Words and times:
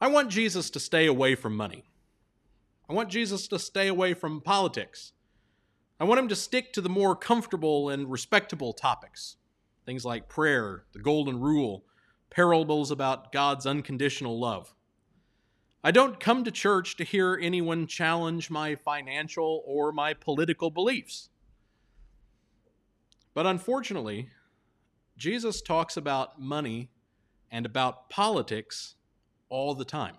I 0.00 0.06
want 0.06 0.30
Jesus 0.30 0.70
to 0.70 0.80
stay 0.80 1.04
away 1.04 1.34
from 1.34 1.54
money. 1.54 1.84
I 2.88 2.94
want 2.94 3.10
Jesus 3.10 3.48
to 3.48 3.58
stay 3.58 3.88
away 3.88 4.14
from 4.14 4.40
politics. 4.40 5.12
I 6.00 6.04
want 6.04 6.20
him 6.20 6.28
to 6.28 6.36
stick 6.36 6.72
to 6.72 6.80
the 6.80 6.88
more 6.88 7.16
comfortable 7.16 7.90
and 7.90 8.10
respectable 8.10 8.72
topics. 8.72 9.36
Things 9.84 10.06
like 10.06 10.30
prayer, 10.30 10.84
the 10.94 11.00
golden 11.00 11.38
rule, 11.38 11.84
parables 12.34 12.90
about 12.90 13.30
God's 13.30 13.64
unconditional 13.64 14.40
love. 14.40 14.74
I 15.84 15.92
don't 15.92 16.18
come 16.18 16.42
to 16.42 16.50
church 16.50 16.96
to 16.96 17.04
hear 17.04 17.38
anyone 17.40 17.86
challenge 17.86 18.50
my 18.50 18.74
financial 18.74 19.62
or 19.64 19.92
my 19.92 20.14
political 20.14 20.70
beliefs. 20.70 21.28
But 23.34 23.46
unfortunately, 23.46 24.30
Jesus 25.16 25.62
talks 25.62 25.96
about 25.96 26.40
money 26.40 26.90
and 27.52 27.66
about 27.66 28.10
politics 28.10 28.96
all 29.48 29.74
the 29.74 29.84
time. 29.84 30.16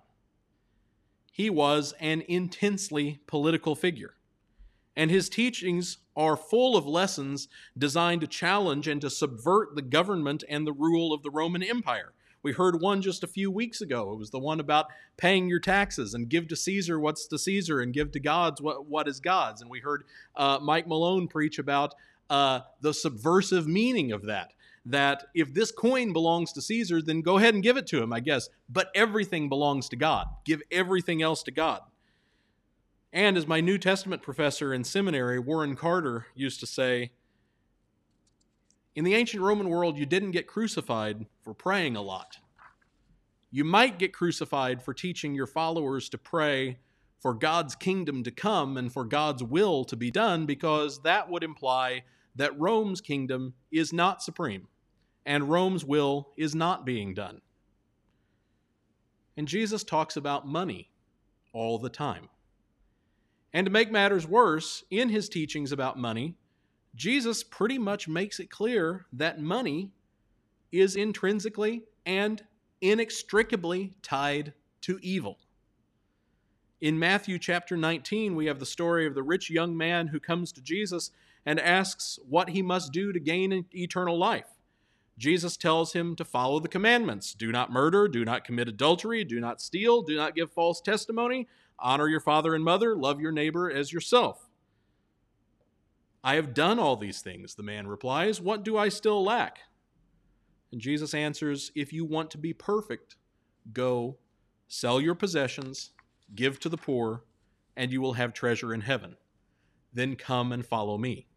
He 1.31 1.49
was 1.49 1.93
an 1.99 2.23
intensely 2.29 3.19
political 3.27 3.75
figure 3.75 4.13
and 4.95 5.11
his 5.11 5.27
teachings 5.27 5.97
are 6.15 6.37
full 6.37 6.77
of 6.77 6.85
lessons 6.85 7.47
designed 7.77 8.21
to 8.21 8.27
challenge 8.27 8.87
and 8.87 9.01
to 9.01 9.09
subvert 9.09 9.75
the 9.75 9.81
government 9.81 10.43
and 10.47 10.65
the 10.65 10.73
rule 10.73 11.13
of 11.13 11.23
the 11.23 11.29
Roman 11.29 11.63
Empire. 11.63 12.13
We 12.45 12.51
heard 12.51 12.79
one 12.79 13.01
just 13.01 13.23
a 13.23 13.27
few 13.27 13.49
weeks 13.49 13.81
ago. 13.81 14.13
It 14.13 14.19
was 14.19 14.29
the 14.29 14.37
one 14.37 14.59
about 14.59 14.85
paying 15.17 15.49
your 15.49 15.59
taxes 15.59 16.13
and 16.13 16.29
give 16.29 16.47
to 16.49 16.55
Caesar 16.55 16.99
what's 16.99 17.25
to 17.25 17.39
Caesar 17.39 17.81
and 17.81 17.91
give 17.91 18.11
to 18.11 18.19
God's 18.19 18.61
what, 18.61 18.85
what 18.85 19.07
is 19.07 19.19
God's. 19.19 19.61
And 19.61 19.69
we 19.69 19.79
heard 19.79 20.03
uh, 20.35 20.59
Mike 20.61 20.87
Malone 20.87 21.27
preach 21.27 21.57
about 21.57 21.95
uh, 22.29 22.59
the 22.81 22.93
subversive 22.93 23.67
meaning 23.67 24.11
of 24.11 24.27
that. 24.27 24.51
That 24.85 25.25
if 25.33 25.55
this 25.55 25.71
coin 25.71 26.13
belongs 26.13 26.53
to 26.53 26.61
Caesar, 26.61 27.01
then 27.01 27.21
go 27.21 27.39
ahead 27.39 27.55
and 27.55 27.63
give 27.63 27.77
it 27.77 27.87
to 27.87 28.03
him, 28.03 28.13
I 28.13 28.19
guess. 28.19 28.47
But 28.69 28.91
everything 28.93 29.49
belongs 29.49 29.89
to 29.89 29.95
God. 29.95 30.27
Give 30.45 30.61
everything 30.71 31.23
else 31.23 31.41
to 31.43 31.51
God. 31.51 31.81
And 33.15 33.37
as 33.37 33.47
my 33.47 33.61
New 33.61 33.77
Testament 33.77 34.21
professor 34.21 34.73
in 34.73 34.83
seminary, 34.83 35.39
Warren 35.39 35.77
Carter, 35.77 36.27
used 36.35 36.59
to 36.59 36.67
say, 36.67 37.11
in 38.93 39.05
the 39.05 39.15
ancient 39.15 39.41
Roman 39.41 39.69
world, 39.69 39.97
you 39.97 40.05
didn't 40.05 40.31
get 40.31 40.47
crucified 40.47 41.25
for 41.41 41.53
praying 41.53 41.95
a 41.95 42.01
lot. 42.01 42.39
You 43.51 43.63
might 43.63 43.99
get 43.99 44.11
crucified 44.11 44.83
for 44.83 44.93
teaching 44.93 45.33
your 45.33 45.47
followers 45.47 46.09
to 46.09 46.17
pray 46.17 46.79
for 47.21 47.33
God's 47.33 47.73
kingdom 47.73 48.21
to 48.23 48.31
come 48.31 48.75
and 48.75 48.91
for 48.91 49.05
God's 49.05 49.41
will 49.41 49.85
to 49.85 49.95
be 49.95 50.11
done, 50.11 50.45
because 50.45 51.01
that 51.03 51.29
would 51.29 51.43
imply 51.43 52.03
that 52.35 52.59
Rome's 52.59 52.99
kingdom 52.99 53.53
is 53.71 53.93
not 53.93 54.21
supreme 54.21 54.67
and 55.25 55.49
Rome's 55.49 55.85
will 55.85 56.33
is 56.35 56.53
not 56.53 56.85
being 56.85 57.13
done. 57.13 57.39
And 59.37 59.47
Jesus 59.47 59.85
talks 59.85 60.17
about 60.17 60.45
money 60.45 60.89
all 61.53 61.79
the 61.79 61.89
time. 61.89 62.27
And 63.55 63.65
to 63.67 63.71
make 63.71 63.89
matters 63.89 64.27
worse, 64.27 64.83
in 64.91 65.07
his 65.07 65.29
teachings 65.29 65.71
about 65.71 65.97
money, 65.97 66.35
Jesus 66.93 67.41
pretty 67.41 67.77
much 67.77 68.05
makes 68.05 68.41
it 68.41 68.51
clear 68.51 69.05
that 69.13 69.39
money 69.39 69.91
is 70.73 70.97
intrinsically 70.97 71.83
and 72.05 72.43
inextricably 72.81 73.93
tied 74.03 74.51
to 74.81 74.99
evil. 75.01 75.37
In 76.81 76.99
Matthew 76.99 77.39
chapter 77.39 77.77
19, 77.77 78.35
we 78.35 78.47
have 78.47 78.59
the 78.59 78.65
story 78.65 79.07
of 79.07 79.15
the 79.15 79.23
rich 79.23 79.49
young 79.49 79.77
man 79.77 80.07
who 80.07 80.19
comes 80.19 80.51
to 80.51 80.61
Jesus 80.61 81.11
and 81.45 81.57
asks 81.57 82.19
what 82.27 82.49
he 82.49 82.61
must 82.61 82.91
do 82.91 83.13
to 83.13 83.21
gain 83.21 83.65
eternal 83.73 84.19
life. 84.19 84.49
Jesus 85.17 85.55
tells 85.55 85.93
him 85.93 86.17
to 86.17 86.25
follow 86.25 86.59
the 86.59 86.67
commandments 86.67 87.33
do 87.33 87.53
not 87.53 87.71
murder, 87.71 88.09
do 88.09 88.25
not 88.25 88.43
commit 88.43 88.67
adultery, 88.67 89.23
do 89.23 89.39
not 89.39 89.61
steal, 89.61 90.01
do 90.01 90.17
not 90.17 90.35
give 90.35 90.51
false 90.51 90.81
testimony, 90.81 91.47
honor 91.79 92.07
your 92.07 92.19
father 92.19 92.55
and 92.55 92.63
mother, 92.63 92.95
love 92.95 93.19
your 93.19 93.31
neighbor 93.31 93.69
as 93.69 93.91
yourself. 93.91 94.49
I 96.23 96.35
have 96.35 96.53
done 96.53 96.79
all 96.79 96.95
these 96.95 97.21
things, 97.21 97.55
the 97.55 97.63
man 97.63 97.87
replies. 97.87 98.41
What 98.41 98.63
do 98.63 98.77
I 98.77 98.89
still 98.89 99.23
lack? 99.23 99.59
And 100.71 100.81
Jesus 100.81 101.13
answers, 101.13 101.71
If 101.75 101.93
you 101.93 102.03
want 102.03 102.31
to 102.31 102.37
be 102.37 102.51
perfect, 102.51 103.15
go, 103.71 104.17
sell 104.67 104.99
your 104.99 105.15
possessions, 105.15 105.91
give 106.33 106.59
to 106.61 106.69
the 106.69 106.77
poor, 106.77 107.23
and 107.77 107.91
you 107.91 108.01
will 108.01 108.13
have 108.13 108.33
treasure 108.33 108.73
in 108.73 108.81
heaven. 108.81 109.17
Then 109.93 110.15
come 110.15 110.51
and 110.51 110.65
follow 110.65 110.97
me. 110.97 111.27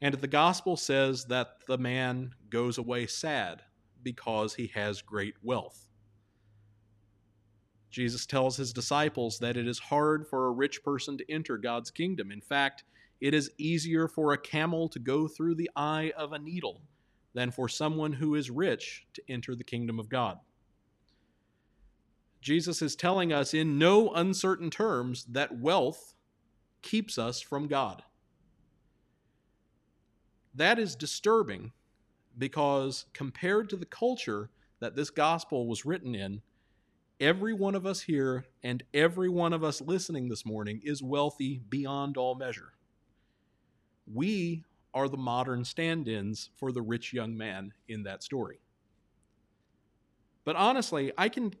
And 0.00 0.14
the 0.14 0.26
gospel 0.26 0.76
says 0.76 1.24
that 1.26 1.58
the 1.66 1.78
man 1.78 2.34
goes 2.50 2.76
away 2.76 3.06
sad 3.06 3.62
because 4.02 4.54
he 4.54 4.66
has 4.74 5.00
great 5.00 5.34
wealth. 5.42 5.85
Jesus 7.96 8.26
tells 8.26 8.58
his 8.58 8.74
disciples 8.74 9.38
that 9.38 9.56
it 9.56 9.66
is 9.66 9.78
hard 9.78 10.28
for 10.28 10.48
a 10.48 10.50
rich 10.50 10.84
person 10.84 11.16
to 11.16 11.32
enter 11.32 11.56
God's 11.56 11.90
kingdom. 11.90 12.30
In 12.30 12.42
fact, 12.42 12.84
it 13.22 13.32
is 13.32 13.50
easier 13.56 14.06
for 14.06 14.34
a 14.34 14.38
camel 14.38 14.86
to 14.90 14.98
go 14.98 15.26
through 15.26 15.54
the 15.54 15.70
eye 15.76 16.12
of 16.14 16.34
a 16.34 16.38
needle 16.38 16.82
than 17.32 17.50
for 17.50 17.70
someone 17.70 18.12
who 18.12 18.34
is 18.34 18.50
rich 18.50 19.06
to 19.14 19.22
enter 19.30 19.54
the 19.54 19.64
kingdom 19.64 19.98
of 19.98 20.10
God. 20.10 20.38
Jesus 22.42 22.82
is 22.82 22.96
telling 22.96 23.32
us 23.32 23.54
in 23.54 23.78
no 23.78 24.10
uncertain 24.10 24.68
terms 24.68 25.24
that 25.30 25.58
wealth 25.58 26.12
keeps 26.82 27.16
us 27.16 27.40
from 27.40 27.66
God. 27.66 28.02
That 30.54 30.78
is 30.78 30.94
disturbing 30.94 31.72
because 32.36 33.06
compared 33.14 33.70
to 33.70 33.76
the 33.76 33.86
culture 33.86 34.50
that 34.80 34.96
this 34.96 35.08
gospel 35.08 35.66
was 35.66 35.86
written 35.86 36.14
in, 36.14 36.42
every 37.20 37.54
one 37.54 37.74
of 37.74 37.86
us 37.86 38.02
here 38.02 38.44
and 38.62 38.82
every 38.92 39.28
one 39.28 39.52
of 39.52 39.64
us 39.64 39.80
listening 39.80 40.28
this 40.28 40.44
morning 40.44 40.80
is 40.84 41.02
wealthy 41.02 41.60
beyond 41.68 42.16
all 42.16 42.34
measure. 42.34 42.72
We 44.12 44.64
are 44.92 45.08
the 45.08 45.16
modern 45.16 45.64
stand 45.64 46.08
ins 46.08 46.50
for 46.56 46.72
the 46.72 46.82
rich 46.82 47.12
young 47.12 47.36
man 47.36 47.72
in 47.88 48.02
that 48.04 48.22
story. 48.22 48.60
But 50.44 50.56
honestly, 50.56 51.12
I 51.18 51.28
can 51.28 51.54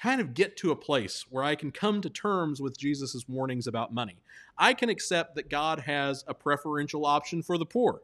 kind 0.00 0.20
of 0.20 0.34
get 0.34 0.56
to 0.56 0.70
a 0.70 0.76
place 0.76 1.26
where 1.28 1.44
I 1.44 1.54
can 1.54 1.70
come 1.70 2.00
to 2.00 2.08
terms 2.08 2.60
with 2.60 2.78
Jesus' 2.78 3.28
warnings 3.28 3.66
about 3.66 3.92
money. 3.92 4.16
I 4.56 4.72
can 4.72 4.88
accept 4.88 5.34
that 5.34 5.50
God 5.50 5.80
has 5.80 6.24
a 6.26 6.34
preferential 6.34 7.04
option 7.04 7.42
for 7.42 7.58
the 7.58 7.66
poor, 7.66 8.00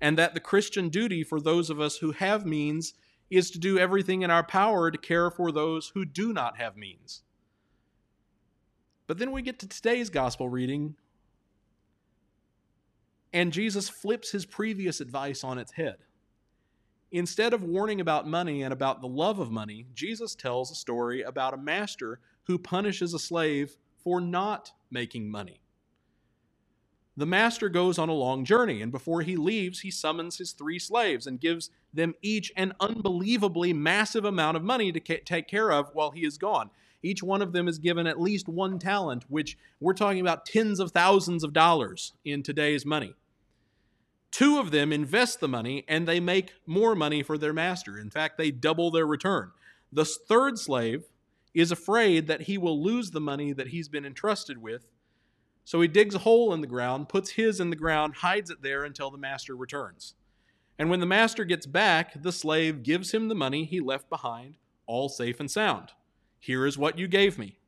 and 0.00 0.16
that 0.16 0.34
the 0.34 0.40
Christian 0.40 0.90
duty 0.90 1.24
for 1.24 1.40
those 1.40 1.70
of 1.70 1.80
us 1.80 1.96
who 1.96 2.12
have 2.12 2.46
means 2.46 2.94
is 3.30 3.50
to 3.50 3.58
do 3.58 3.78
everything 3.78 4.22
in 4.22 4.30
our 4.30 4.44
power 4.44 4.90
to 4.90 4.98
care 4.98 5.30
for 5.30 5.50
those 5.50 5.92
who 5.94 6.04
do 6.04 6.32
not 6.32 6.58
have 6.58 6.76
means. 6.76 7.22
But 9.06 9.18
then 9.18 9.32
we 9.32 9.42
get 9.42 9.58
to 9.60 9.68
today's 9.68 10.10
gospel 10.10 10.48
reading, 10.48 10.94
and 13.32 13.52
Jesus 13.52 13.88
flips 13.88 14.30
his 14.30 14.46
previous 14.46 15.00
advice 15.00 15.44
on 15.44 15.58
its 15.58 15.72
head. 15.72 15.96
Instead 17.10 17.52
of 17.52 17.62
warning 17.62 18.00
about 18.00 18.26
money 18.26 18.62
and 18.62 18.72
about 18.72 19.00
the 19.00 19.08
love 19.08 19.38
of 19.38 19.50
money, 19.50 19.86
Jesus 19.94 20.34
tells 20.34 20.70
a 20.70 20.74
story 20.74 21.22
about 21.22 21.54
a 21.54 21.58
master 21.58 22.20
who 22.44 22.58
punishes 22.58 23.14
a 23.14 23.18
slave 23.18 23.76
for 24.02 24.20
not 24.20 24.72
making 24.90 25.30
money. 25.30 25.60
The 27.16 27.26
master 27.26 27.68
goes 27.68 27.98
on 27.98 28.08
a 28.08 28.14
long 28.14 28.44
journey, 28.44 28.82
and 28.82 28.90
before 28.90 29.22
he 29.22 29.36
leaves, 29.36 29.80
he 29.80 29.90
summons 29.90 30.38
his 30.38 30.52
three 30.52 30.80
slaves 30.80 31.26
and 31.26 31.40
gives 31.40 31.70
them 31.92 32.14
each 32.22 32.50
an 32.56 32.74
unbelievably 32.80 33.72
massive 33.72 34.24
amount 34.24 34.56
of 34.56 34.64
money 34.64 34.90
to 34.90 34.98
ca- 34.98 35.22
take 35.24 35.46
care 35.46 35.70
of 35.70 35.90
while 35.92 36.10
he 36.10 36.24
is 36.24 36.38
gone. 36.38 36.70
Each 37.04 37.22
one 37.22 37.42
of 37.42 37.52
them 37.52 37.68
is 37.68 37.78
given 37.78 38.06
at 38.06 38.20
least 38.20 38.48
one 38.48 38.78
talent, 38.78 39.26
which 39.28 39.56
we're 39.78 39.92
talking 39.92 40.20
about 40.20 40.46
tens 40.46 40.80
of 40.80 40.90
thousands 40.90 41.44
of 41.44 41.52
dollars 41.52 42.14
in 42.24 42.42
today's 42.42 42.84
money. 42.84 43.14
Two 44.32 44.58
of 44.58 44.72
them 44.72 44.92
invest 44.92 45.38
the 45.38 45.46
money 45.46 45.84
and 45.86 46.08
they 46.08 46.18
make 46.18 46.54
more 46.66 46.96
money 46.96 47.22
for 47.22 47.38
their 47.38 47.52
master. 47.52 47.96
In 47.96 48.10
fact, 48.10 48.36
they 48.36 48.50
double 48.50 48.90
their 48.90 49.06
return. 49.06 49.52
The 49.92 50.04
third 50.04 50.58
slave 50.58 51.04
is 51.52 51.70
afraid 51.70 52.26
that 52.26 52.42
he 52.42 52.58
will 52.58 52.82
lose 52.82 53.12
the 53.12 53.20
money 53.20 53.52
that 53.52 53.68
he's 53.68 53.88
been 53.88 54.04
entrusted 54.04 54.60
with. 54.60 54.88
So 55.64 55.80
he 55.80 55.88
digs 55.88 56.14
a 56.14 56.18
hole 56.18 56.52
in 56.52 56.60
the 56.60 56.66
ground, 56.66 57.08
puts 57.08 57.30
his 57.30 57.58
in 57.58 57.70
the 57.70 57.76
ground, 57.76 58.16
hides 58.16 58.50
it 58.50 58.62
there 58.62 58.84
until 58.84 59.10
the 59.10 59.18
master 59.18 59.56
returns. 59.56 60.14
And 60.78 60.90
when 60.90 61.00
the 61.00 61.06
master 61.06 61.44
gets 61.44 61.66
back, 61.66 62.20
the 62.22 62.32
slave 62.32 62.82
gives 62.82 63.12
him 63.12 63.28
the 63.28 63.34
money 63.34 63.64
he 63.64 63.80
left 63.80 64.10
behind, 64.10 64.58
all 64.86 65.08
safe 65.08 65.40
and 65.40 65.50
sound. 65.50 65.92
Here 66.38 66.66
is 66.66 66.76
what 66.76 66.98
you 66.98 67.08
gave 67.08 67.38
me. 67.38 67.58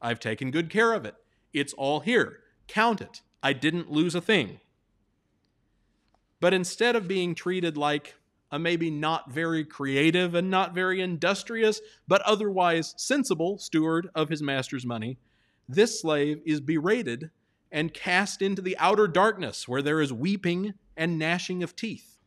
I've 0.00 0.20
taken 0.20 0.50
good 0.50 0.70
care 0.70 0.92
of 0.92 1.04
it. 1.04 1.16
It's 1.52 1.74
all 1.74 2.00
here. 2.00 2.40
Count 2.66 3.00
it. 3.00 3.20
I 3.42 3.52
didn't 3.52 3.90
lose 3.90 4.14
a 4.14 4.20
thing. 4.20 4.60
But 6.40 6.54
instead 6.54 6.96
of 6.96 7.08
being 7.08 7.34
treated 7.34 7.76
like 7.76 8.14
a 8.50 8.58
maybe 8.58 8.90
not 8.90 9.30
very 9.30 9.64
creative 9.64 10.34
and 10.34 10.50
not 10.50 10.74
very 10.74 11.00
industrious, 11.00 11.80
but 12.06 12.22
otherwise 12.22 12.94
sensible 12.96 13.58
steward 13.58 14.08
of 14.14 14.28
his 14.28 14.42
master's 14.42 14.86
money, 14.86 15.18
this 15.68 16.00
slave 16.00 16.40
is 16.44 16.60
berated 16.60 17.30
and 17.72 17.94
cast 17.94 18.42
into 18.42 18.62
the 18.62 18.76
outer 18.78 19.08
darkness 19.08 19.66
where 19.66 19.82
there 19.82 20.00
is 20.00 20.12
weeping 20.12 20.74
and 20.96 21.18
gnashing 21.18 21.62
of 21.62 21.74
teeth. 21.74 22.18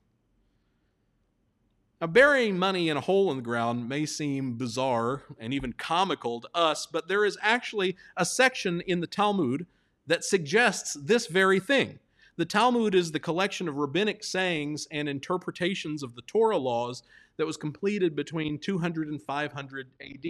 Now, 1.99 2.07
burying 2.07 2.59
money 2.59 2.89
in 2.89 2.97
a 2.97 3.01
hole 3.01 3.31
in 3.31 3.37
the 3.37 3.43
ground 3.43 3.89
may 3.89 4.05
seem 4.05 4.55
bizarre 4.55 5.23
and 5.39 5.51
even 5.53 5.73
comical 5.73 6.41
to 6.41 6.49
us, 6.53 6.85
but 6.85 7.07
there 7.07 7.25
is 7.25 7.37
actually 7.41 7.95
a 8.15 8.23
section 8.23 8.81
in 8.81 8.99
the 8.99 9.07
Talmud 9.07 9.65
that 10.05 10.23
suggests 10.23 10.93
this 10.93 11.25
very 11.25 11.59
thing. 11.59 11.99
The 12.35 12.45
Talmud 12.45 12.93
is 12.93 13.11
the 13.11 13.19
collection 13.19 13.67
of 13.67 13.77
rabbinic 13.77 14.23
sayings 14.23 14.87
and 14.91 15.09
interpretations 15.09 16.03
of 16.03 16.13
the 16.13 16.21
Torah 16.21 16.57
laws 16.57 17.01
that 17.37 17.47
was 17.47 17.57
completed 17.57 18.15
between 18.15 18.59
200 18.59 19.07
and 19.07 19.19
500 19.19 19.87
AD. 19.99 20.25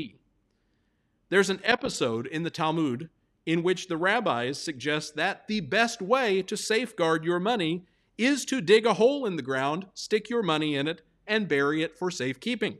There's 1.30 1.50
an 1.50 1.62
episode 1.64 2.26
in 2.26 2.44
the 2.44 2.50
Talmud 2.50 3.10
in 3.46 3.64
which 3.64 3.88
the 3.88 3.98
rabbis 3.98 4.58
suggest 4.58 5.16
that 5.16 5.48
the 5.48 5.60
best 5.60 6.02
way 6.02 6.42
to 6.44 6.56
safeguard 6.56 7.26
your 7.26 7.40
money 7.40 7.86
is 8.18 8.46
to 8.46 8.62
dig 8.62 8.86
a 8.86 8.94
hole 8.94 9.26
in 9.26 9.36
the 9.36 9.42
ground, 9.42 9.88
stick 9.94 10.30
your 10.30 10.42
money 10.42 10.76
in 10.76 10.88
it, 10.88 11.02
and 11.26 11.48
bury 11.48 11.84
it 11.84 11.98
for 11.98 12.10
safekeeping. 12.10 12.78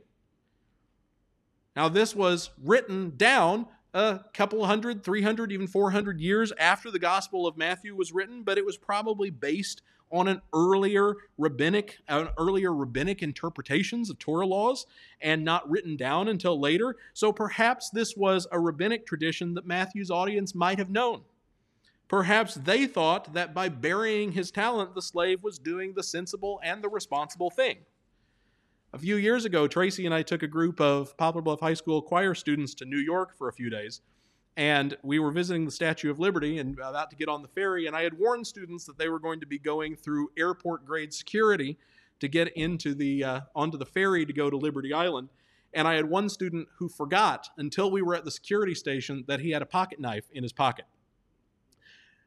Now, 1.76 1.88
this 1.88 2.14
was 2.14 2.50
written 2.62 3.12
down 3.16 3.66
a 3.94 4.20
couple 4.34 4.64
hundred, 4.66 5.04
300, 5.04 5.52
even 5.52 5.66
400 5.66 6.20
years 6.20 6.52
after 6.58 6.90
the 6.90 6.98
Gospel 6.98 7.46
of 7.46 7.56
Matthew 7.56 7.94
was 7.94 8.12
written, 8.12 8.42
but 8.42 8.58
it 8.58 8.64
was 8.64 8.76
probably 8.76 9.30
based 9.30 9.82
on 10.10 10.28
an 10.28 10.40
earlier 10.54 11.14
rabbinic, 11.36 11.98
an 12.08 12.28
earlier 12.38 12.74
rabbinic 12.74 13.22
interpretations 13.22 14.10
of 14.10 14.18
Torah 14.18 14.46
laws 14.46 14.86
and 15.20 15.44
not 15.44 15.68
written 15.68 15.96
down 15.96 16.28
until 16.28 16.58
later. 16.58 16.96
So 17.14 17.32
perhaps 17.32 17.90
this 17.90 18.16
was 18.16 18.46
a 18.52 18.58
rabbinic 18.58 19.06
tradition 19.06 19.54
that 19.54 19.66
Matthew's 19.66 20.10
audience 20.10 20.54
might 20.54 20.78
have 20.78 20.90
known. 20.90 21.22
Perhaps 22.08 22.54
they 22.54 22.86
thought 22.86 23.34
that 23.34 23.52
by 23.52 23.68
burying 23.68 24.32
his 24.32 24.50
talent, 24.50 24.94
the 24.94 25.02
slave 25.02 25.42
was 25.42 25.58
doing 25.58 25.92
the 25.94 26.02
sensible 26.02 26.58
and 26.62 26.82
the 26.82 26.88
responsible 26.88 27.50
thing. 27.50 27.78
A 28.94 28.98
few 28.98 29.16
years 29.16 29.44
ago, 29.44 29.68
Tracy 29.68 30.06
and 30.06 30.14
I 30.14 30.22
took 30.22 30.42
a 30.42 30.46
group 30.46 30.80
of 30.80 31.14
Poplar 31.18 31.42
Bluff 31.42 31.60
High 31.60 31.74
School 31.74 32.00
choir 32.00 32.34
students 32.34 32.72
to 32.76 32.86
New 32.86 32.98
York 32.98 33.36
for 33.36 33.48
a 33.48 33.52
few 33.52 33.68
days. 33.68 34.00
And 34.58 34.96
we 35.04 35.20
were 35.20 35.30
visiting 35.30 35.64
the 35.64 35.70
Statue 35.70 36.10
of 36.10 36.18
Liberty 36.18 36.58
and 36.58 36.76
about 36.80 37.10
to 37.10 37.16
get 37.16 37.28
on 37.28 37.42
the 37.42 37.48
ferry. 37.48 37.86
And 37.86 37.94
I 37.94 38.02
had 38.02 38.18
warned 38.18 38.44
students 38.44 38.84
that 38.86 38.98
they 38.98 39.08
were 39.08 39.20
going 39.20 39.38
to 39.38 39.46
be 39.46 39.56
going 39.56 39.94
through 39.94 40.32
airport 40.36 40.84
grade 40.84 41.14
security 41.14 41.78
to 42.18 42.26
get 42.26 42.48
into 42.56 42.92
the 42.92 43.22
uh, 43.22 43.40
onto 43.54 43.78
the 43.78 43.86
ferry 43.86 44.26
to 44.26 44.32
go 44.32 44.50
to 44.50 44.56
Liberty 44.56 44.92
Island. 44.92 45.28
And 45.72 45.86
I 45.86 45.94
had 45.94 46.10
one 46.10 46.28
student 46.28 46.66
who 46.78 46.88
forgot 46.88 47.48
until 47.56 47.88
we 47.92 48.02
were 48.02 48.16
at 48.16 48.24
the 48.24 48.32
security 48.32 48.74
station 48.74 49.22
that 49.28 49.38
he 49.38 49.52
had 49.52 49.62
a 49.62 49.66
pocket 49.66 50.00
knife 50.00 50.24
in 50.32 50.42
his 50.42 50.52
pocket. 50.52 50.86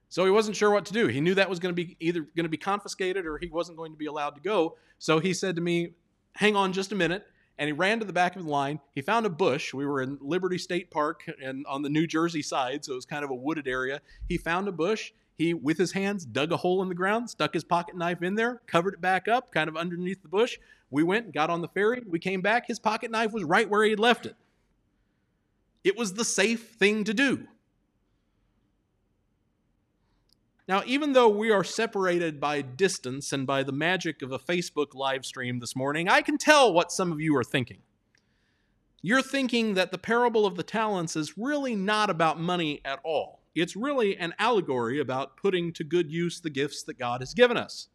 So 0.08 0.24
he 0.24 0.32
wasn't 0.32 0.56
sure 0.56 0.72
what 0.72 0.86
to 0.86 0.94
do. 0.94 1.08
He 1.08 1.20
knew 1.20 1.36
that 1.36 1.50
was 1.50 1.60
going 1.60 1.76
to 1.76 1.86
be 1.86 1.98
either 2.00 2.22
going 2.22 2.46
to 2.46 2.50
be 2.50 2.58
confiscated 2.58 3.26
or 3.26 3.40
he 3.40 3.48
wasn't 3.48 3.78
going 3.78 3.92
to 3.92 3.98
be 3.98 4.06
allowed 4.06 4.36
to 4.36 4.42
go. 4.42 4.78
So 5.00 5.20
he 5.20 5.34
said 5.34 5.58
to 5.58 5.62
me, 5.62 5.96
hang 6.36 6.56
on 6.56 6.72
just 6.72 6.94
a 6.94 6.96
minute. 6.96 7.26
And 7.62 7.68
he 7.68 7.74
ran 7.74 8.00
to 8.00 8.06
the 8.06 8.12
back 8.12 8.36
of 8.36 8.44
the 8.44 8.50
line. 8.50 8.80
He 8.96 9.04
found 9.04 9.28
a 9.28 9.30
bush. 9.30 9.72
We 9.72 9.86
were 9.86 10.02
in 10.02 10.18
Liberty 10.20 10.58
State 10.58 10.90
Park 10.90 11.30
and 11.40 11.64
on 11.68 11.84
the 11.84 11.90
New 11.90 12.08
Jersey 12.08 12.42
side, 12.42 12.84
so 12.84 12.94
it 12.94 12.96
was 12.96 13.06
kind 13.06 13.24
of 13.24 13.30
a 13.30 13.36
wooded 13.36 13.68
area. 13.68 14.02
He 14.28 14.38
found 14.38 14.68
a 14.68 14.72
bush. 14.72 15.12
He, 15.38 15.54
with 15.54 15.78
his 15.78 15.92
hands, 15.92 16.26
dug 16.26 16.52
a 16.52 16.58
hole 16.58 16.82
in 16.82 16.90
the 16.90 16.96
ground, 16.96 17.30
stuck 17.30 17.54
his 17.54 17.64
pocket 17.64 17.96
knife 17.96 18.24
in 18.24 18.34
there, 18.34 18.64
covered 18.66 18.96
it 18.96 19.02
back 19.02 19.28
up, 19.28 19.52
kind 19.52 19.70
of 19.70 19.78
underneath 19.78 20.24
the 20.24 20.28
bush. 20.28 20.58
We 20.90 21.04
went, 21.04 21.36
got 21.36 21.52
on 21.52 21.62
the 21.62 21.68
ferry. 21.68 22.02
We 22.10 22.18
came 22.18 22.42
back. 22.42 22.66
His 22.66 22.80
pocket 22.80 23.12
knife 23.12 23.32
was 23.32 23.44
right 23.44 23.70
where 23.70 23.84
he 23.84 23.92
had 23.92 24.00
left 24.00 24.26
it. 24.26 24.36
It 25.84 25.96
was 25.96 26.16
the 26.16 26.26
safe 26.26 26.70
thing 26.80 27.04
to 27.04 27.14
do. 27.14 27.48
Now, 30.68 30.84
even 30.86 31.14
though 31.14 31.30
we 31.30 31.52
are 31.52 31.64
separated 31.64 32.40
by 32.40 32.62
distance 32.62 33.34
and 33.34 33.48
by 33.48 33.64
the 33.64 33.72
magic 33.72 34.22
of 34.22 34.32
a 34.32 34.40
Facebook 34.40 34.94
live 34.94 35.26
stream 35.26 35.60
this 35.60 35.76
morning, 35.76 36.08
I 36.08 36.22
can 36.22 36.38
tell 36.38 36.72
what 36.72 36.92
some 36.92 37.12
of 37.12 37.20
you 37.20 37.36
are 37.36 37.44
thinking. 37.44 37.80
You're 39.02 39.24
thinking 39.24 39.74
that 39.74 39.92
the 39.92 39.98
parable 39.98 40.46
of 40.46 40.56
the 40.56 40.64
talents 40.64 41.16
is 41.16 41.38
really 41.38 41.76
not 41.76 42.10
about 42.10 42.40
money 42.40 42.82
at 42.86 43.00
all. 43.04 43.42
It's 43.56 43.76
really 43.76 44.16
an 44.18 44.34
allegory 44.38 45.00
about 45.00 45.36
putting 45.36 45.74
to 45.74 45.84
good 45.84 46.12
use 46.12 46.40
the 46.40 46.52
gifts 46.52 46.84
that 46.84 47.00
God 47.00 47.22
has 47.22 47.34
given 47.34 47.58
us. 47.58 47.88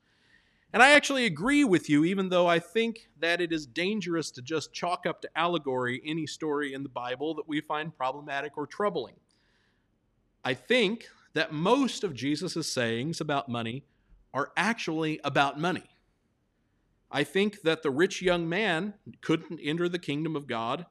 And 0.72 0.82
I 0.82 0.90
actually 0.90 1.24
agree 1.24 1.64
with 1.64 1.88
you, 1.88 2.04
even 2.04 2.28
though 2.28 2.48
I 2.48 2.58
think 2.58 3.08
that 3.20 3.40
it 3.40 3.52
is 3.52 3.66
dangerous 3.66 4.30
to 4.32 4.42
just 4.42 4.74
chalk 4.74 5.06
up 5.06 5.22
to 5.22 5.30
allegory 5.36 6.02
any 6.04 6.26
story 6.26 6.74
in 6.74 6.82
the 6.82 6.88
Bible 6.88 7.34
that 7.36 7.48
we 7.48 7.60
find 7.60 7.96
problematic 7.96 8.58
or 8.58 8.66
troubling. 8.66 9.14
I 10.44 10.54
think 10.54 11.08
that 11.36 11.52
most 11.52 12.02
of 12.02 12.14
Jesus' 12.14 12.66
sayings 12.66 13.20
about 13.20 13.46
money 13.46 13.84
are 14.32 14.52
actually 14.56 15.20
about 15.22 15.60
money. 15.60 15.84
I 17.10 17.24
think 17.24 17.60
that 17.60 17.82
the 17.82 17.90
rich 17.90 18.22
young 18.22 18.48
man 18.48 18.94
couldn't 19.20 19.60
enter 19.62 19.86
the 19.86 19.98
kingdom 19.98 20.34
of 20.34 20.46
God 20.46 20.86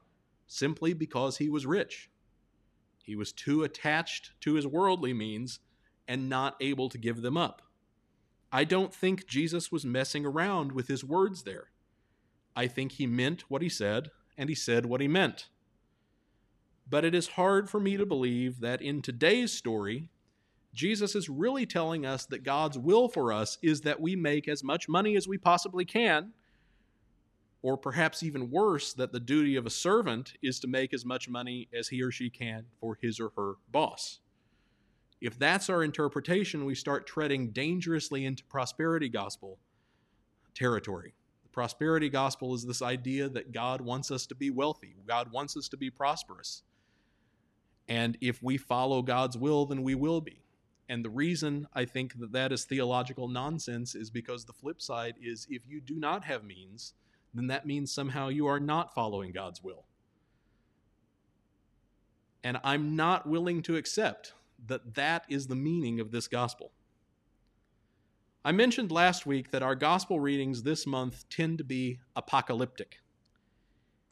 simply 0.45 0.93
because 0.93 1.37
he 1.37 1.49
was 1.49 1.65
rich. 1.65 2.11
He 3.03 3.15
was 3.15 3.31
too 3.31 3.63
attached 3.63 4.33
to 4.41 4.53
his 4.53 4.67
worldly 4.67 5.13
means 5.13 5.61
and 6.07 6.29
not 6.29 6.57
able 6.61 6.89
to 6.89 6.99
give 6.99 7.23
them 7.23 7.37
up. 7.37 7.63
I 8.51 8.65
don't 8.65 8.93
think 8.93 9.25
Jesus 9.25 9.71
was 9.71 9.83
messing 9.83 10.27
around 10.27 10.73
with 10.73 10.87
his 10.87 11.03
words 11.03 11.41
there. 11.41 11.71
I 12.55 12.67
think 12.67 12.91
he 12.91 13.07
meant 13.07 13.49
what 13.49 13.63
he 13.63 13.69
said, 13.69 14.11
and 14.37 14.47
he 14.47 14.53
said 14.53 14.85
what 14.85 15.01
he 15.01 15.07
meant. 15.07 15.49
But 16.87 17.03
it 17.03 17.15
is 17.15 17.29
hard 17.29 17.67
for 17.67 17.79
me 17.79 17.97
to 17.97 18.05
believe 18.05 18.59
that 18.59 18.79
in 18.79 19.01
today's 19.01 19.51
story, 19.51 20.11
Jesus 20.75 21.15
is 21.15 21.29
really 21.29 21.65
telling 21.65 22.05
us 22.05 22.25
that 22.25 22.43
God's 22.43 22.77
will 22.77 23.07
for 23.07 23.31
us 23.31 23.57
is 23.63 23.81
that 23.81 24.01
we 24.01 24.15
make 24.15 24.47
as 24.47 24.63
much 24.63 24.89
money 24.89 25.15
as 25.15 25.27
we 25.27 25.37
possibly 25.37 25.85
can, 25.85 26.33
or 27.61 27.77
perhaps 27.77 28.21
even 28.21 28.51
worse, 28.51 28.93
that 28.93 29.13
the 29.13 29.19
duty 29.19 29.55
of 29.55 29.65
a 29.65 29.69
servant 29.69 30.33
is 30.43 30.59
to 30.59 30.67
make 30.67 30.93
as 30.93 31.05
much 31.05 31.29
money 31.29 31.69
as 31.73 31.87
he 31.87 32.01
or 32.01 32.11
she 32.11 32.29
can 32.29 32.65
for 32.79 32.97
his 33.01 33.19
or 33.21 33.31
her 33.37 33.53
boss. 33.71 34.19
If 35.21 35.39
that's 35.39 35.69
our 35.69 35.81
interpretation, 35.81 36.65
we 36.65 36.75
start 36.75 37.07
treading 37.07 37.51
dangerously 37.51 38.25
into 38.25 38.43
prosperity 38.43 39.09
gospel 39.09 39.57
territory. 40.53 41.13
The 41.43 41.49
prosperity 41.49 42.09
gospel 42.09 42.53
is 42.53 42.65
this 42.65 42.81
idea 42.81 43.29
that 43.29 43.53
God 43.53 43.79
wants 43.79 44.11
us 44.11 44.25
to 44.27 44.35
be 44.35 44.49
wealthy, 44.49 44.93
God 45.07 45.31
wants 45.31 45.55
us 45.55 45.69
to 45.69 45.77
be 45.77 45.89
prosperous. 45.89 46.63
And 47.87 48.17
if 48.19 48.43
we 48.43 48.57
follow 48.57 49.01
God's 49.01 49.37
will, 49.37 49.65
then 49.65 49.83
we 49.83 49.95
will 49.95 50.19
be. 50.19 50.44
And 50.87 51.03
the 51.03 51.09
reason 51.09 51.67
I 51.73 51.85
think 51.85 52.19
that 52.19 52.31
that 52.33 52.51
is 52.51 52.65
theological 52.65 53.27
nonsense 53.27 53.95
is 53.95 54.09
because 54.09 54.45
the 54.45 54.53
flip 54.53 54.81
side 54.81 55.15
is 55.21 55.47
if 55.49 55.63
you 55.67 55.81
do 55.81 55.95
not 55.95 56.23
have 56.25 56.43
means, 56.43 56.93
then 57.33 57.47
that 57.47 57.65
means 57.65 57.91
somehow 57.91 58.29
you 58.29 58.47
are 58.47 58.59
not 58.59 58.93
following 58.93 59.31
God's 59.31 59.63
will. 59.63 59.85
And 62.43 62.59
I'm 62.63 62.95
not 62.95 63.27
willing 63.27 63.63
to 63.63 63.75
accept 63.75 64.33
that 64.67 64.93
that 64.93 65.25
is 65.27 65.47
the 65.47 65.55
meaning 65.55 65.99
of 65.99 66.11
this 66.11 66.27
gospel. 66.27 66.71
I 68.43 68.51
mentioned 68.51 68.91
last 68.91 69.25
week 69.25 69.49
that 69.49 69.63
our 69.63 69.73
gospel 69.73 70.19
readings 70.19 70.61
this 70.61 70.85
month 70.85 71.27
tend 71.29 71.57
to 71.57 71.63
be 71.63 71.99
apocalyptic. 72.15 72.99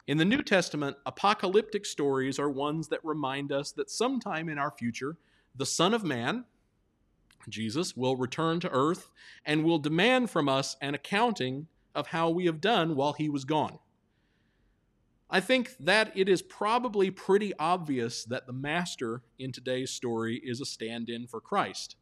In 0.08 0.18
the 0.18 0.24
New 0.24 0.42
Testament, 0.42 0.96
apocalyptic 1.06 1.86
stories 1.86 2.40
are 2.40 2.50
ones 2.50 2.88
that 2.88 3.04
remind 3.04 3.52
us 3.52 3.70
that 3.72 3.90
sometime 3.90 4.48
in 4.48 4.58
our 4.58 4.72
future, 4.72 5.16
the 5.54 5.64
Son 5.64 5.94
of 5.94 6.02
Man, 6.02 6.44
Jesus 7.48 7.96
will 7.96 8.16
return 8.16 8.60
to 8.60 8.70
earth 8.70 9.08
and 9.44 9.64
will 9.64 9.78
demand 9.78 10.30
from 10.30 10.48
us 10.48 10.76
an 10.80 10.94
accounting 10.94 11.66
of 11.94 12.08
how 12.08 12.30
we 12.30 12.46
have 12.46 12.60
done 12.60 12.96
while 12.96 13.12
he 13.12 13.28
was 13.28 13.44
gone. 13.44 13.78
I 15.30 15.40
think 15.40 15.74
that 15.80 16.12
it 16.14 16.28
is 16.28 16.42
probably 16.42 17.10
pretty 17.10 17.52
obvious 17.58 18.24
that 18.24 18.46
the 18.46 18.52
master 18.52 19.22
in 19.38 19.52
today's 19.52 19.90
story 19.90 20.40
is 20.44 20.60
a 20.60 20.66
stand 20.66 21.08
in 21.08 21.26
for 21.26 21.40
Christ, 21.40 21.96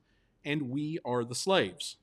and 0.45 0.71
we 0.71 0.99
are 1.05 1.25
the 1.25 1.35
slaves. 1.35 1.97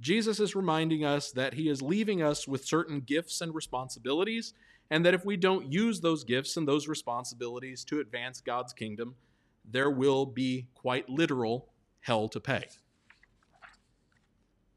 Jesus 0.00 0.40
is 0.40 0.56
reminding 0.56 1.04
us 1.04 1.30
that 1.32 1.54
he 1.54 1.68
is 1.68 1.82
leaving 1.82 2.22
us 2.22 2.48
with 2.48 2.64
certain 2.64 3.00
gifts 3.00 3.40
and 3.40 3.54
responsibilities, 3.54 4.54
and 4.90 5.04
that 5.04 5.14
if 5.14 5.24
we 5.24 5.36
don't 5.36 5.72
use 5.72 6.00
those 6.00 6.24
gifts 6.24 6.56
and 6.56 6.66
those 6.66 6.88
responsibilities 6.88 7.84
to 7.84 8.00
advance 8.00 8.40
God's 8.40 8.72
kingdom, 8.72 9.14
there 9.64 9.90
will 9.90 10.26
be 10.26 10.68
quite 10.74 11.08
literal 11.08 11.68
hell 12.02 12.28
to 12.28 12.40
pay. 12.40 12.68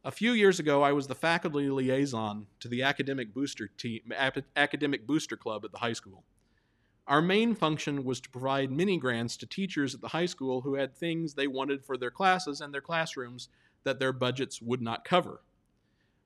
A 0.04 0.12
few 0.12 0.34
years 0.34 0.60
ago, 0.60 0.84
I 0.84 0.92
was 0.92 1.08
the 1.08 1.16
faculty 1.16 1.70
liaison 1.70 2.46
to 2.60 2.68
the 2.68 2.84
academic 2.84 3.34
booster 3.34 3.68
team, 3.68 4.14
academic 4.56 5.08
booster 5.08 5.36
club 5.36 5.66
at 5.66 5.72
the 5.72 5.80
high 5.80 5.94
school. 5.94 6.24
Our 7.08 7.22
main 7.22 7.56
function 7.56 8.04
was 8.04 8.22
to 8.22 8.30
provide 8.30 8.72
mini 8.72 8.98
grants 8.98 9.36
to 9.38 9.48
teachers 9.48 9.96
at 9.96 10.02
the 10.02 10.08
high 10.08 10.28
school 10.28 10.62
who 10.62 10.76
had 10.76 10.96
things 10.96 11.34
they 11.34 11.48
wanted 11.48 11.84
for 11.84 11.98
their 11.98 12.12
classes 12.12 12.62
and 12.62 12.74
their 12.74 12.82
classrooms 12.82 13.50
that 13.84 14.00
their 14.00 14.14
budgets 14.14 14.62
would 14.62 14.82
not 14.82 15.06
cover. 15.06 15.42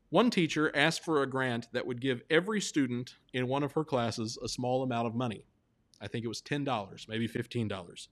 One 0.09 0.29
teacher 0.29 0.75
asked 0.75 1.03
for 1.03 1.21
a 1.21 1.29
grant 1.29 1.67
that 1.71 1.85
would 1.85 2.01
give 2.01 2.23
every 2.29 2.59
student 2.59 3.15
in 3.33 3.47
one 3.47 3.63
of 3.63 3.73
her 3.73 3.83
classes 3.83 4.37
a 4.43 4.49
small 4.49 4.83
amount 4.83 5.07
of 5.07 5.15
money. 5.15 5.45
I 6.01 6.07
think 6.07 6.25
it 6.25 6.29
was 6.29 6.41
$10, 6.41 7.07
maybe 7.07 7.27
$15. 7.27 8.07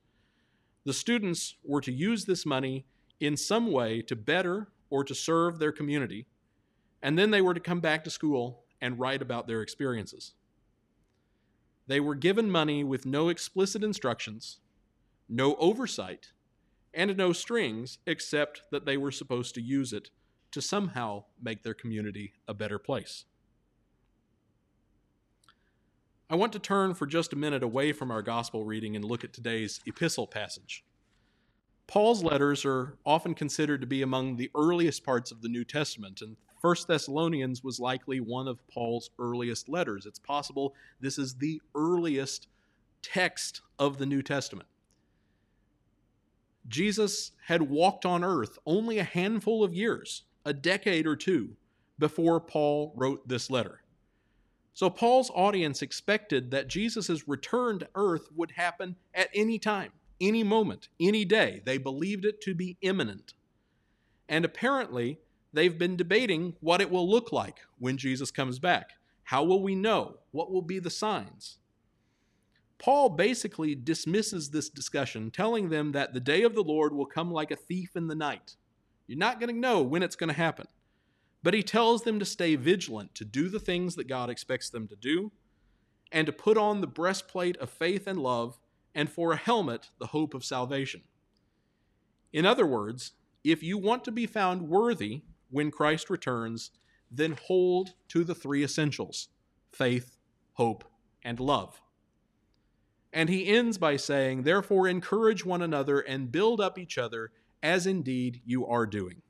The 0.88 0.94
students 0.94 1.56
were 1.66 1.82
to 1.82 1.92
use 1.92 2.24
this 2.24 2.46
money 2.46 2.86
in 3.20 3.36
some 3.36 3.74
way 3.74 4.02
to 4.04 4.16
better 4.16 4.70
or 4.90 5.04
to 5.04 5.14
serve 5.14 5.60
their 5.60 5.74
community, 5.74 6.28
and 7.02 7.20
then 7.20 7.30
they 7.30 7.42
were 7.42 7.54
to 7.54 7.60
come 7.60 7.82
back 7.82 8.06
to 8.06 8.10
school 8.10 8.64
and 8.80 8.98
write 8.98 9.22
about 9.22 9.48
their 9.48 9.62
experiences. 9.62 10.34
They 11.88 12.00
were 12.00 12.16
given 12.16 12.50
money 12.50 12.86
with 12.86 13.06
no 13.06 13.28
explicit 13.28 13.84
instructions, 13.84 14.60
no 15.28 15.56
oversight, 15.56 16.32
and 16.94 17.18
no 17.18 17.34
strings 17.34 17.98
except 18.08 18.62
that 18.72 18.86
they 18.86 18.96
were 18.96 19.12
supposed 19.12 19.56
to 19.56 19.62
use 19.62 19.92
it 19.92 20.10
to 20.52 20.62
somehow 20.62 21.26
make 21.44 21.64
their 21.64 21.74
community 21.74 22.32
a 22.48 22.54
better 22.54 22.80
place. 22.80 23.26
I 26.30 26.36
want 26.36 26.52
to 26.54 26.60
turn 26.60 26.94
for 26.94 27.06
just 27.06 27.32
a 27.32 27.38
minute 27.38 27.64
away 27.64 27.94
from 27.94 28.12
our 28.12 28.22
gospel 28.22 28.66
reading 28.66 28.98
and 28.98 29.06
look 29.06 29.24
at 29.24 29.32
today's 29.32 29.80
epistle 29.86 30.28
passage. 30.28 30.84
Paul's 31.88 32.22
letters 32.22 32.66
are 32.66 32.98
often 33.06 33.34
considered 33.34 33.80
to 33.80 33.88
be 33.88 34.02
among 34.02 34.36
the 34.36 34.52
earliest 34.54 35.06
parts 35.06 35.32
of 35.32 35.42
the 35.42 35.48
New 35.48 35.64
Testament, 35.64 36.22
and 36.22 36.36
1 36.60 36.76
Thessalonians 36.86 37.64
was 37.64 37.80
likely 37.80 38.20
one 38.20 38.50
of 38.50 38.68
Paul's 38.68 39.10
earliest 39.18 39.70
letters. 39.70 40.06
It's 40.06 40.20
possible 40.20 40.76
this 41.00 41.18
is 41.18 41.36
the 41.36 41.62
earliest 41.74 42.48
text 43.02 43.62
of 43.80 43.98
the 43.98 44.06
New 44.06 44.22
Testament. 44.22 44.68
Jesus 46.68 47.32
had 47.46 47.62
walked 47.62 48.06
on 48.06 48.26
earth 48.26 48.60
only 48.66 49.00
a 49.00 49.06
handful 49.06 49.64
of 49.64 49.74
years, 49.74 50.24
a 50.44 50.52
decade 50.52 51.08
or 51.08 51.16
two, 51.16 51.56
before 51.98 52.42
Paul 52.42 52.92
wrote 52.98 53.26
this 53.30 53.50
letter. 53.50 53.80
So 54.78 54.92
Paul's 54.92 55.32
audience 55.34 55.82
expected 55.82 56.52
that 56.52 56.68
Jesus' 56.68 57.28
return 57.28 57.80
to 57.80 57.90
earth 57.96 58.28
would 58.36 58.52
happen 58.52 58.96
at 59.12 59.28
any 59.34 59.58
time, 59.58 59.92
any 60.22 60.44
moment, 60.44 60.90
any 61.00 61.26
day. 61.26 61.64
They 61.66 61.80
believed 61.80 62.26
it 62.26 62.42
to 62.42 62.54
be 62.54 62.78
imminent. 62.82 63.34
And 64.30 64.46
apparently, 64.46 65.18
they've 65.52 65.80
been 65.80 65.96
debating 65.96 66.54
what 66.60 66.80
it 66.80 66.92
will 66.92 67.10
look 67.10 67.32
like 67.32 67.62
when 67.80 67.98
Jesus 67.98 68.30
comes 68.30 68.60
back. 68.60 68.92
How 69.24 69.44
will 69.44 69.64
we 69.64 69.74
know? 69.74 70.18
What 70.30 70.52
will 70.52 70.62
be 70.62 70.78
the 70.78 70.92
signs? 70.92 71.58
Paul 72.78 73.10
basically 73.10 73.74
dismisses 73.74 74.52
this 74.52 74.70
discussion, 74.70 75.32
telling 75.32 75.70
them 75.70 75.94
that 75.94 76.14
the 76.14 76.20
day 76.20 76.44
of 76.44 76.54
the 76.54 76.62
Lord 76.62 76.94
will 76.94 77.08
come 77.08 77.32
like 77.32 77.50
a 77.50 77.56
thief 77.56 77.96
in 77.96 78.06
the 78.06 78.14
night. 78.14 78.56
You're 79.08 79.18
not 79.18 79.40
going 79.40 79.52
to 79.52 79.60
know 79.60 79.82
when 79.82 80.04
it's 80.04 80.16
going 80.16 80.30
to 80.30 80.36
happen. 80.36 80.68
But 81.44 81.54
he 81.54 81.64
tells 81.64 82.04
them 82.04 82.20
to 82.20 82.26
stay 82.26 82.56
vigilant, 82.56 83.16
to 83.16 83.26
do 83.26 83.50
the 83.50 83.60
things 83.60 83.96
that 83.96 84.08
God 84.08 84.30
expects 84.30 84.70
them 84.70 84.88
to 84.88 84.96
do, 84.96 85.32
and 86.12 86.26
to 86.26 86.34
put 86.34 86.58
on 86.58 86.82
the 86.82 86.88
breastplate 86.88 87.58
of 87.58 87.70
faith 87.70 88.08
and 88.08 88.20
love, 88.20 88.60
and 88.96 89.10
for 89.10 89.32
a 89.32 89.38
helmet, 89.38 89.90
the 90.00 90.08
hope 90.08 90.34
of 90.34 90.44
salvation. 90.44 91.04
In 92.34 92.46
other 92.46 92.66
words, 92.66 93.14
if 93.44 93.64
you 93.64 93.78
want 93.78 94.04
to 94.06 94.12
be 94.12 94.26
found 94.26 94.64
worthy 94.64 95.22
when 95.50 95.72
Christ 95.72 96.10
returns, 96.10 96.72
then 97.10 97.38
hold 97.46 97.94
to 98.10 98.24
the 98.24 98.36
three 98.36 98.64
essentials 98.64 99.30
faith, 99.72 100.18
hope, 100.54 100.84
and 101.24 101.40
love. 101.40 101.82
And 103.14 103.30
he 103.30 103.48
ends 103.48 103.78
by 103.78 103.96
saying, 103.96 104.44
Therefore, 104.44 104.88
encourage 104.88 105.46
one 105.46 105.62
another 105.62 106.00
and 106.00 106.32
build 106.32 106.60
up 106.60 106.78
each 106.78 106.98
other, 106.98 107.32
as 107.64 107.88
indeed 107.88 108.42
you 108.46 108.66
are 108.66 108.86
doing. 108.86 109.22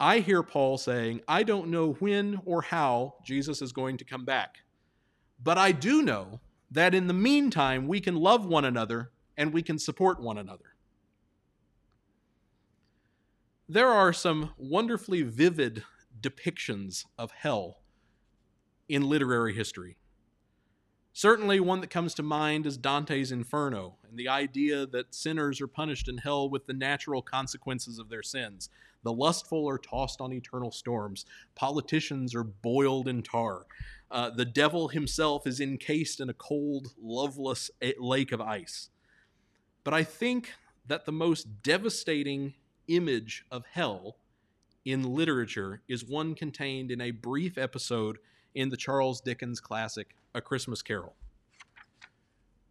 I 0.00 0.20
hear 0.20 0.42
Paul 0.42 0.78
saying, 0.78 1.22
I 1.26 1.42
don't 1.42 1.68
know 1.68 1.92
when 1.94 2.40
or 2.44 2.62
how 2.62 3.14
Jesus 3.24 3.60
is 3.60 3.72
going 3.72 3.96
to 3.98 4.04
come 4.04 4.24
back, 4.24 4.58
but 5.42 5.58
I 5.58 5.72
do 5.72 6.02
know 6.02 6.40
that 6.70 6.94
in 6.94 7.06
the 7.06 7.14
meantime 7.14 7.88
we 7.88 8.00
can 8.00 8.14
love 8.14 8.46
one 8.46 8.64
another 8.64 9.10
and 9.36 9.52
we 9.52 9.62
can 9.62 9.78
support 9.78 10.20
one 10.20 10.38
another. 10.38 10.74
There 13.68 13.88
are 13.88 14.12
some 14.12 14.54
wonderfully 14.56 15.22
vivid 15.22 15.82
depictions 16.20 17.04
of 17.18 17.32
hell 17.32 17.78
in 18.88 19.08
literary 19.08 19.54
history. 19.54 19.96
Certainly, 21.12 21.58
one 21.60 21.80
that 21.80 21.90
comes 21.90 22.14
to 22.14 22.22
mind 22.22 22.64
is 22.64 22.76
Dante's 22.76 23.32
Inferno 23.32 23.96
and 24.08 24.16
the 24.16 24.28
idea 24.28 24.86
that 24.86 25.14
sinners 25.14 25.60
are 25.60 25.66
punished 25.66 26.08
in 26.08 26.18
hell 26.18 26.48
with 26.48 26.66
the 26.66 26.72
natural 26.72 27.22
consequences 27.22 27.98
of 27.98 28.08
their 28.08 28.22
sins. 28.22 28.70
The 29.02 29.12
lustful 29.12 29.68
are 29.68 29.78
tossed 29.78 30.20
on 30.20 30.32
eternal 30.32 30.70
storms, 30.70 31.24
politicians 31.54 32.34
are 32.34 32.44
boiled 32.44 33.08
in 33.08 33.22
tar. 33.22 33.66
Uh, 34.10 34.30
the 34.30 34.44
devil 34.44 34.88
himself 34.88 35.46
is 35.46 35.60
encased 35.60 36.20
in 36.20 36.30
a 36.30 36.34
cold, 36.34 36.88
loveless 37.00 37.70
lake 37.98 38.32
of 38.32 38.40
ice. 38.40 38.88
But 39.84 39.94
I 39.94 40.02
think 40.04 40.52
that 40.86 41.04
the 41.04 41.12
most 41.12 41.62
devastating 41.62 42.54
image 42.88 43.44
of 43.50 43.64
hell 43.70 44.16
in 44.84 45.02
literature 45.02 45.82
is 45.88 46.04
one 46.04 46.34
contained 46.34 46.90
in 46.90 47.00
a 47.00 47.10
brief 47.10 47.58
episode 47.58 48.18
in 48.54 48.70
the 48.70 48.76
Charles 48.76 49.20
Dickens 49.20 49.60
classic 49.60 50.14
A 50.34 50.40
Christmas 50.40 50.82
Carol. 50.82 51.14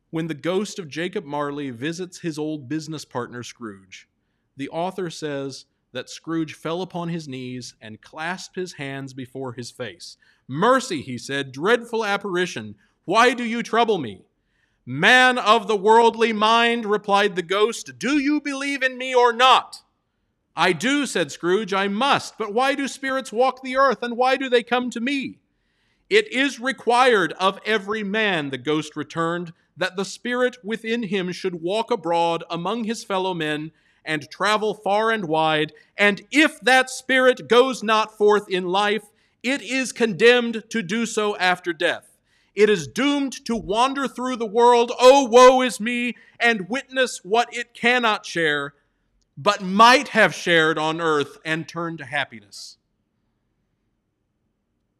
When 0.09 0.27
the 0.27 0.33
ghost 0.33 0.79
of 0.79 0.87
Jacob 0.87 1.25
Marley 1.25 1.69
visits 1.69 2.19
his 2.19 2.39
old 2.39 2.67
business 2.67 3.05
partner 3.05 3.43
Scrooge, 3.43 4.07
the 4.55 4.69
author 4.69 5.09
says 5.09 5.65
that 5.91 6.09
Scrooge 6.09 6.53
fell 6.53 6.81
upon 6.81 7.09
his 7.09 7.27
knees 7.27 7.73
and 7.81 8.01
clasped 8.01 8.55
his 8.55 8.73
hands 8.73 9.13
before 9.13 9.53
his 9.53 9.71
face. 9.71 10.17
Mercy, 10.47 11.01
he 11.01 11.17
said, 11.17 11.51
dreadful 11.51 12.05
apparition, 12.05 12.75
why 13.05 13.33
do 13.33 13.43
you 13.43 13.63
trouble 13.63 13.97
me? 13.97 14.23
Man 14.85 15.37
of 15.37 15.67
the 15.67 15.75
worldly 15.75 16.33
mind, 16.33 16.85
replied 16.85 17.35
the 17.35 17.41
ghost, 17.41 17.99
do 17.99 18.17
you 18.17 18.39
believe 18.39 18.81
in 18.81 18.97
me 18.97 19.13
or 19.13 19.33
not? 19.33 19.81
I 20.55 20.73
do, 20.73 21.05
said 21.05 21.31
Scrooge, 21.31 21.73
I 21.73 21.87
must. 21.87 22.37
But 22.37 22.53
why 22.53 22.73
do 22.73 22.87
spirits 22.87 23.31
walk 23.31 23.61
the 23.61 23.77
earth, 23.77 24.01
and 24.01 24.17
why 24.17 24.37
do 24.37 24.49
they 24.49 24.63
come 24.63 24.89
to 24.89 24.99
me? 24.99 25.39
It 26.09 26.31
is 26.31 26.59
required 26.59 27.33
of 27.33 27.59
every 27.65 28.03
man, 28.03 28.49
the 28.49 28.57
ghost 28.57 28.95
returned, 28.95 29.53
that 29.75 29.95
the 29.97 30.05
spirit 30.05 30.57
within 30.63 31.03
him 31.03 31.31
should 31.31 31.61
walk 31.61 31.91
abroad 31.91 32.43
among 32.49 32.85
his 32.85 33.03
fellow 33.03 33.33
men 33.33 33.71
and 34.07 34.31
travel 34.31 34.73
far 34.73 35.11
and 35.11 35.25
wide. 35.25 35.73
And 35.95 36.23
if 36.31 36.59
that 36.61 36.89
spirit 36.89 37.47
goes 37.47 37.83
not 37.83 38.17
forth 38.17 38.49
in 38.49 38.65
life, 38.65 39.03
it 39.43 39.61
is 39.61 39.91
condemned 39.91 40.63
to 40.69 40.81
do 40.81 41.05
so 41.05 41.37
after 41.37 41.73
death. 41.73 42.17
It 42.55 42.71
is 42.71 42.87
doomed 42.87 43.45
to 43.45 43.55
wander 43.55 44.07
through 44.07 44.37
the 44.37 44.47
world, 44.47 44.91
oh, 44.99 45.27
woe 45.27 45.61
is 45.61 45.79
me, 45.79 46.15
and 46.39 46.69
witness 46.69 47.19
what 47.23 47.49
it 47.51 47.75
cannot 47.75 48.25
share, 48.25 48.73
but 49.37 49.61
might 49.61 50.07
have 50.07 50.33
shared 50.33 50.79
on 50.79 50.99
earth 50.99 51.37
and 51.45 51.67
turn 51.67 51.97
to 51.97 52.05
happiness. 52.05 52.77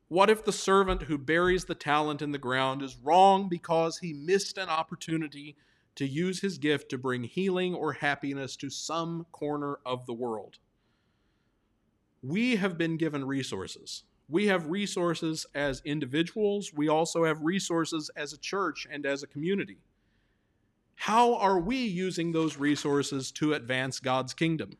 What 0.09 0.29
if 0.29 0.45
the 0.45 0.53
servant 0.53 1.03
who 1.03 1.17
buries 1.17 1.65
the 1.65 1.75
talent 1.75 2.21
in 2.21 2.31
the 2.31 2.37
ground 2.37 2.81
is 2.83 2.97
wrong 3.03 3.49
because 3.49 3.97
he 3.97 4.13
missed 4.13 4.57
an 4.57 4.69
opportunity 4.69 5.55
to 5.97 6.07
use 6.07 6.41
his 6.41 6.57
gift 6.57 6.89
to 6.89 6.97
bring 6.97 7.23
healing 7.23 7.75
or 7.75 7.93
happiness 7.93 8.55
to 8.57 8.69
some 8.69 9.25
corner 9.31 9.77
of 9.85 10.05
the 10.05 10.13
world? 10.13 10.57
We 12.23 12.55
have 12.55 12.77
been 12.77 12.97
given 12.97 13.25
resources. 13.25 14.03
We 14.29 14.47
have 14.47 14.67
resources 14.67 15.45
as 15.53 15.81
individuals, 15.85 16.73
we 16.73 16.87
also 16.87 17.23
have 17.23 17.41
resources 17.41 18.09
as 18.15 18.33
a 18.33 18.37
church 18.37 18.87
and 18.89 19.05
as 19.05 19.23
a 19.23 19.27
community. 19.27 19.77
How 20.95 21.35
are 21.35 21.59
we 21.59 21.77
using 21.77 22.31
those 22.31 22.57
resources 22.57 23.31
to 23.33 23.53
advance 23.53 23.99
God's 23.99 24.33
kingdom? 24.33 24.71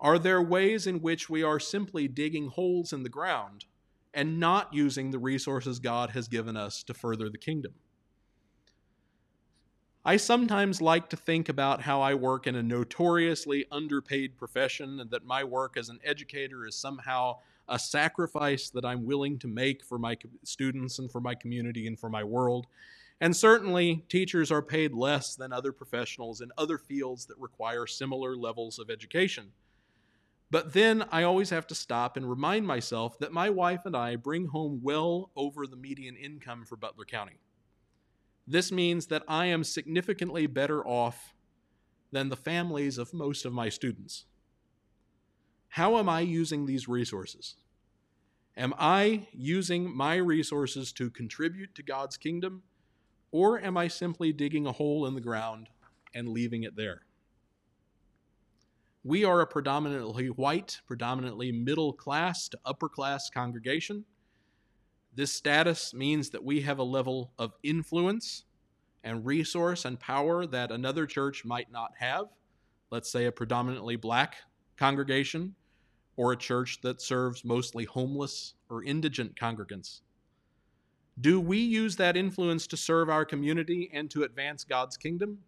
Are 0.00 0.18
there 0.18 0.42
ways 0.42 0.86
in 0.86 1.00
which 1.00 1.28
we 1.30 1.42
are 1.42 1.60
simply 1.60 2.08
digging 2.08 2.48
holes 2.48 2.92
in 2.92 3.02
the 3.02 3.08
ground 3.08 3.66
and 4.16 4.40
not 4.40 4.72
using 4.72 5.10
the 5.10 5.18
resources 5.18 5.78
God 5.78 6.10
has 6.10 6.26
given 6.26 6.56
us 6.56 6.82
to 6.84 6.94
further 6.94 7.28
the 7.28 7.36
kingdom. 7.36 7.74
I 10.06 10.18
sometimes 10.18 10.80
like 10.80 11.08
to 11.08 11.16
think 11.16 11.48
about 11.48 11.82
how 11.82 12.00
I 12.00 12.14
work 12.14 12.46
in 12.46 12.54
a 12.54 12.62
notoriously 12.62 13.66
underpaid 13.72 14.36
profession 14.36 15.00
and 15.00 15.10
that 15.10 15.26
my 15.26 15.42
work 15.42 15.76
as 15.76 15.88
an 15.88 15.98
educator 16.04 16.64
is 16.64 16.76
somehow 16.76 17.38
a 17.68 17.76
sacrifice 17.76 18.70
that 18.70 18.84
I'm 18.84 19.04
willing 19.04 19.36
to 19.40 19.48
make 19.48 19.82
for 19.82 19.98
my 19.98 20.16
students 20.44 21.00
and 21.00 21.10
for 21.10 21.20
my 21.20 21.34
community 21.34 21.88
and 21.88 21.98
for 21.98 22.08
my 22.08 22.22
world. 22.22 22.68
And 23.20 23.36
certainly, 23.36 24.04
teachers 24.08 24.52
are 24.52 24.62
paid 24.62 24.92
less 24.94 25.34
than 25.34 25.52
other 25.52 25.72
professionals 25.72 26.40
in 26.40 26.52
other 26.56 26.78
fields 26.78 27.26
that 27.26 27.38
require 27.40 27.84
similar 27.84 28.36
levels 28.36 28.78
of 28.78 28.90
education. 28.90 29.50
But 30.52 30.72
then 30.72 31.04
I 31.10 31.24
always 31.24 31.50
have 31.50 31.66
to 31.66 31.74
stop 31.74 32.16
and 32.16 32.30
remind 32.30 32.64
myself 32.64 33.18
that 33.18 33.32
my 33.32 33.50
wife 33.50 33.80
and 33.84 33.96
I 33.96 34.14
bring 34.14 34.46
home 34.46 34.78
well 34.84 35.32
over 35.34 35.66
the 35.66 35.74
median 35.74 36.14
income 36.14 36.64
for 36.64 36.76
Butler 36.76 37.06
County. 37.06 37.40
This 38.46 38.70
means 38.70 39.06
that 39.06 39.24
I 39.26 39.46
am 39.46 39.64
significantly 39.64 40.46
better 40.46 40.86
off 40.86 41.34
than 42.12 42.28
the 42.28 42.36
families 42.36 42.98
of 42.98 43.12
most 43.12 43.44
of 43.44 43.52
my 43.52 43.68
students. 43.68 44.26
How 45.68 45.98
am 45.98 46.08
I 46.08 46.20
using 46.20 46.64
these 46.64 46.88
resources? 46.88 47.56
Am 48.56 48.72
I 48.78 49.28
using 49.32 49.94
my 49.94 50.16
resources 50.16 50.92
to 50.92 51.10
contribute 51.10 51.74
to 51.74 51.82
God's 51.82 52.16
kingdom, 52.16 52.62
or 53.30 53.60
am 53.60 53.76
I 53.76 53.88
simply 53.88 54.32
digging 54.32 54.66
a 54.66 54.72
hole 54.72 55.06
in 55.06 55.14
the 55.14 55.20
ground 55.20 55.68
and 56.14 56.28
leaving 56.28 56.62
it 56.62 56.76
there? 56.76 57.02
We 59.04 59.24
are 59.24 59.40
a 59.40 59.46
predominantly 59.46 60.28
white, 60.28 60.80
predominantly 60.86 61.52
middle 61.52 61.92
class 61.92 62.48
to 62.48 62.58
upper 62.64 62.88
class 62.88 63.28
congregation. 63.28 64.04
This 65.16 65.32
status 65.32 65.94
means 65.94 66.28
that 66.30 66.44
we 66.44 66.60
have 66.60 66.78
a 66.78 66.84
level 66.84 67.32
of 67.38 67.54
influence 67.62 68.44
and 69.02 69.24
resource 69.24 69.86
and 69.86 69.98
power 69.98 70.44
that 70.46 70.70
another 70.70 71.06
church 71.06 71.42
might 71.42 71.72
not 71.72 71.92
have. 71.98 72.26
Let's 72.90 73.10
say 73.10 73.24
a 73.24 73.32
predominantly 73.32 73.96
black 73.96 74.36
congregation 74.76 75.54
or 76.16 76.32
a 76.32 76.36
church 76.36 76.82
that 76.82 77.00
serves 77.00 77.46
mostly 77.46 77.84
homeless 77.84 78.54
or 78.68 78.84
indigent 78.84 79.36
congregants. 79.40 80.02
Do 81.18 81.40
we 81.40 81.60
use 81.60 81.96
that 81.96 82.18
influence 82.18 82.66
to 82.66 82.76
serve 82.76 83.08
our 83.08 83.24
community 83.24 83.90
and 83.94 84.10
to 84.10 84.24
advance 84.24 84.64
God's 84.64 84.98
kingdom? 84.98 85.38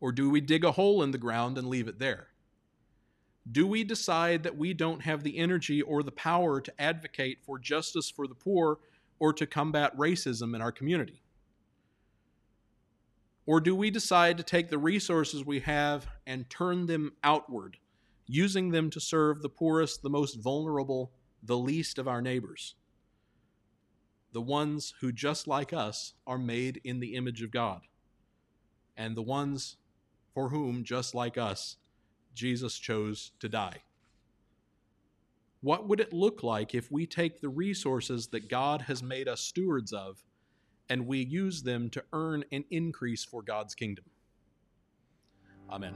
Or 0.00 0.10
do 0.10 0.28
we 0.28 0.40
dig 0.40 0.64
a 0.64 0.72
hole 0.72 1.04
in 1.04 1.12
the 1.12 1.18
ground 1.18 1.58
and 1.58 1.68
leave 1.68 1.86
it 1.86 2.00
there? 2.00 2.31
Do 3.50 3.66
we 3.66 3.84
decide 3.84 4.44
that 4.44 4.56
we 4.56 4.72
don't 4.72 5.02
have 5.02 5.22
the 5.22 5.38
energy 5.38 5.82
or 5.82 6.02
the 6.02 6.12
power 6.12 6.60
to 6.60 6.80
advocate 6.80 7.38
for 7.42 7.58
justice 7.58 8.08
for 8.08 8.26
the 8.26 8.34
poor 8.34 8.78
or 9.18 9.32
to 9.32 9.46
combat 9.46 9.96
racism 9.96 10.54
in 10.54 10.62
our 10.62 10.72
community? 10.72 11.22
Or 13.44 13.60
do 13.60 13.74
we 13.74 13.90
decide 13.90 14.36
to 14.36 14.44
take 14.44 14.70
the 14.70 14.78
resources 14.78 15.44
we 15.44 15.60
have 15.60 16.06
and 16.26 16.48
turn 16.48 16.86
them 16.86 17.12
outward, 17.24 17.78
using 18.26 18.70
them 18.70 18.88
to 18.90 19.00
serve 19.00 19.42
the 19.42 19.48
poorest, 19.48 20.02
the 20.02 20.10
most 20.10 20.36
vulnerable, 20.36 21.10
the 21.42 21.58
least 21.58 21.98
of 21.98 22.06
our 22.06 22.22
neighbors? 22.22 22.76
the 24.32 24.40
ones 24.40 24.94
who, 25.00 25.12
just 25.12 25.46
like 25.46 25.72
us, 25.72 26.14
are 26.26 26.38
made 26.38 26.80
in 26.84 27.00
the 27.00 27.14
image 27.14 27.42
of 27.42 27.50
God, 27.50 27.82
and 28.96 29.16
the 29.16 29.22
ones 29.22 29.76
for 30.34 30.48
whom, 30.48 30.84
just 30.84 31.14
like 31.14 31.36
us, 31.36 31.76
Jesus 32.34 32.78
chose 32.78 33.32
to 33.40 33.48
die. 33.48 33.82
What 35.60 35.88
would 35.88 36.00
it 36.00 36.12
look 36.12 36.42
like 36.42 36.74
if 36.74 36.90
we 36.90 37.06
take 37.06 37.40
the 37.40 37.48
resources 37.48 38.26
that 38.28 38.48
God 38.48 38.82
has 38.82 39.02
made 39.02 39.28
us 39.28 39.40
stewards 39.40 39.92
of 39.92 40.24
and 40.88 41.06
we 41.06 41.18
use 41.18 41.62
them 41.62 41.88
to 41.90 42.02
earn 42.12 42.44
an 42.50 42.64
increase 42.70 43.24
for 43.24 43.42
God's 43.42 43.74
kingdom? 43.74 44.04
Amen. 45.70 45.94